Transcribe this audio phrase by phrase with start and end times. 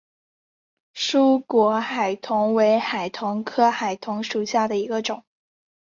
[0.95, 5.23] 疏果海桐为海桐科海桐属下的一个种。